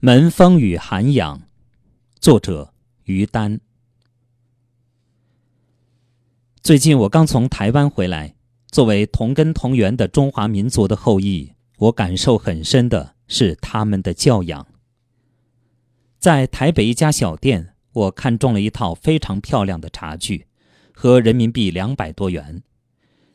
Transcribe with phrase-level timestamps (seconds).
[0.00, 1.40] 门风与涵养，
[2.20, 3.60] 作者于丹。
[6.62, 8.34] 最近我刚从台湾回来，
[8.66, 14.66] 作为同根同源的中华民族的后裔，我感受很深的是他们的教养。
[16.18, 20.46] 在台北一家小店，我看中了一套非常漂亮的茶具，
[20.92, 22.62] 合人民币两百多元。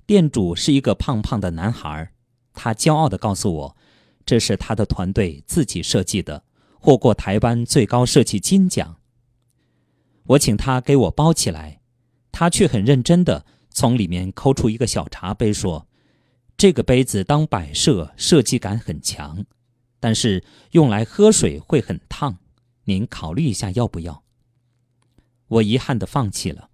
[0.05, 2.13] 店主是一个胖胖的男孩，
[2.53, 3.77] 他骄傲地告诉我，
[4.23, 6.43] 这是他的团队自己设计的。
[6.81, 8.97] 获过台湾最高设计金奖。
[10.23, 11.79] 我请他给我包起来，
[12.31, 15.87] 他却很认真的从里面抠出一个小茶杯，说
[16.57, 19.45] ：“这个杯子当摆设，设计感很强，
[19.99, 22.39] 但是用来喝水会很烫，
[22.85, 24.23] 您考虑一下要不要？”
[25.47, 26.69] 我遗憾的放弃了。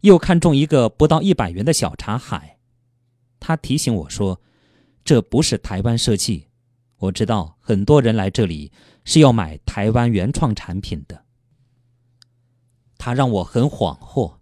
[0.00, 2.58] 又看中一个不到一百元的小茶海，
[3.38, 4.40] 他提醒我说
[5.04, 6.48] ：“这不是台湾设计。”
[7.02, 8.70] 我知道很多人来这里
[9.04, 11.24] 是要买台湾原创产品的。
[12.96, 14.34] 他让我很恍惚。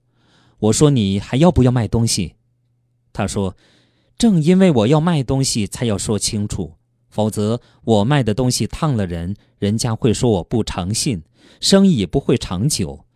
[0.59, 2.35] 我说：“你还要不要卖东西？”
[3.15, 3.57] 他说
[4.19, 6.75] ：“正因为我要卖东西，才要说清楚，
[7.09, 11.23] 否则我卖的东西烫了人，人家会说我不诚信，
[11.63, 13.07] 生意也不会长久。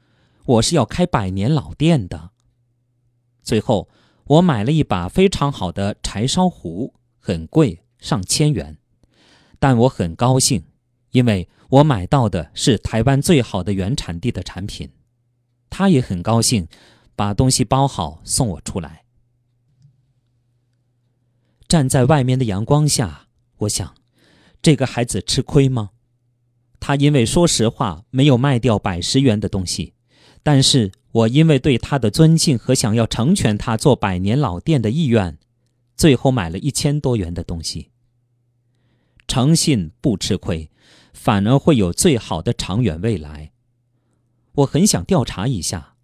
[0.46, 2.30] 我是要开百年老店的。”
[3.44, 3.90] 最后，
[4.24, 8.78] 我买了一把非常好的柴烧壶，很贵，上千元。
[9.64, 10.62] 但我很高兴，
[11.12, 14.90] 因为我买到的是台湾最好的原产地的产品。
[15.70, 16.68] 他也很高兴，
[17.16, 19.04] 把东西包好送我出来。
[21.66, 23.94] 站在外面的阳光下，我想，
[24.60, 25.92] 这个孩子吃亏吗？
[26.78, 29.94] 他因为说实话没有卖掉百十元的东西，
[30.42, 35.38] 但是我因为对他的尊敬和想要成全他做百年老店的意愿，
[35.96, 37.92] 最后买了一千多元的东西。
[39.34, 40.70] 诚信不吃亏，
[41.12, 43.50] 反而会有最好的长远未来。
[44.52, 45.96] 我很想调查一下，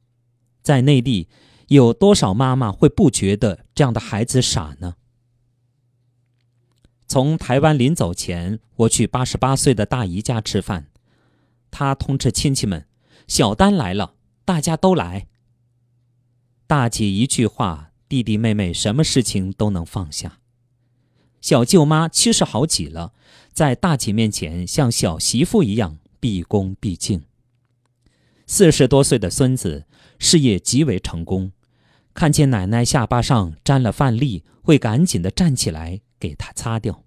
[0.62, 1.28] 在内地
[1.68, 4.96] 有多少妈妈会不觉得这样的孩子傻呢？
[7.06, 10.88] 从台湾临走前，我去八十八岁的大姨家吃饭，
[11.70, 12.88] 她通知亲戚们
[13.28, 15.28] ：“小丹来了，大家都来。”
[16.66, 20.39] 大姐一句话，弟弟妹妹什么事情都能放下。
[21.40, 23.12] 小舅妈七十好几了，
[23.52, 27.22] 在大姐面前像小媳妇一样毕恭毕敬。
[28.46, 29.86] 四十多岁的孙子
[30.18, 31.52] 事业极为成功，
[32.12, 37.04] 看见奶奶下巴上沾了饭粒，会赶紧的站起来给她擦掉。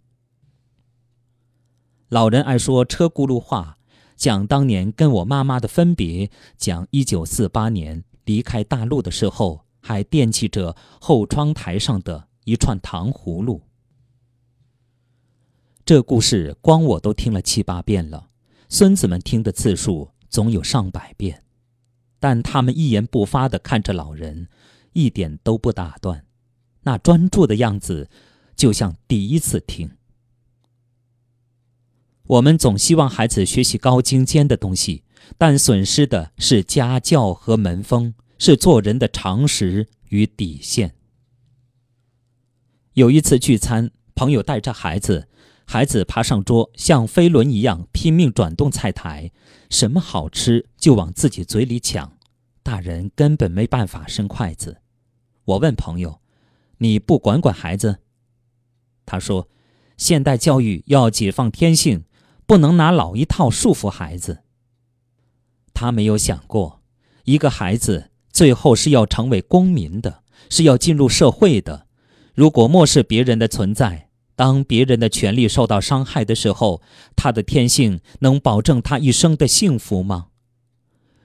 [2.09, 3.77] 老人爱说车轱辘话，
[4.15, 13.61] 讲当年跟我妈妈的分别，讲一九四八年离开大陆的时候，还惦记着后窗台上的一串糖葫芦。
[15.85, 18.29] 这故事光我都听了七八遍了，
[18.69, 21.43] 孙子们听的次数总有上百遍，
[22.21, 24.47] 但他们一言不发地看着老人，
[24.93, 26.25] 一点都不打断，
[26.83, 28.09] 那专注的样子，
[28.55, 29.91] 就像第一次听。
[32.27, 35.03] 我们总希望孩子学习高精尖的东西，
[35.37, 40.95] 但损失的是家教和门风，是做人的常识与底线。
[42.93, 45.27] 有一次聚餐，朋友带着孩子。
[45.65, 49.31] 孩子爬上桌，像飞轮一样拼命转动菜台，
[49.69, 52.17] 什么好吃就往自己嘴里抢，
[52.61, 54.81] 大人根本没办法伸筷子。
[55.45, 56.21] 我问朋友
[56.79, 57.99] ：“你不管管孩子？”
[59.05, 59.49] 他说
[59.97, 62.05] ：“现代教育要解放天性，
[62.45, 64.43] 不能拿老一套束缚孩子。”
[65.73, 66.81] 他没有想过，
[67.23, 71.87] 一个孩子最后是要成为公民的，是要进入社会的。
[72.33, 76.81] 如果漠视别人的存在，当别人的权利受到伤害的时候，
[77.15, 80.27] 他的天性能保证他一生的幸福吗？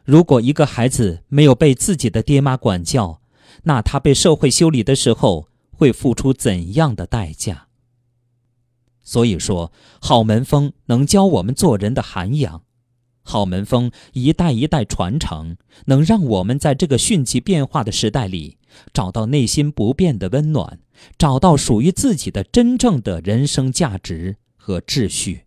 [0.05, 3.21] 如果一个孩子没有被自己的爹妈管教，
[3.65, 7.69] 那他被社会修理的时候会付出怎样的代价？
[9.03, 12.63] 所以说，好门风能教我们做人的涵养，
[13.23, 15.57] 好门风一代一代传承，
[15.87, 18.58] 能让我们在这个迅疾变化的时代里
[18.93, 20.81] 找到内心不变的温暖。
[21.17, 25.45] 找到属于自己的真正的人生价值和秩序。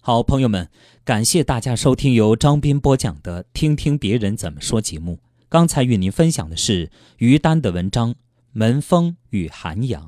[0.00, 0.70] 好，朋友们，
[1.04, 5.20] 感谢大家收听由张斌播讲的《听听别人怎么说》节目。
[5.48, 8.14] 刚才与您分享的是于丹的文章
[8.52, 10.04] 《门风与涵养》。